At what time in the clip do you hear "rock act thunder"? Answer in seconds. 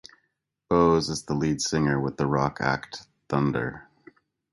2.25-3.87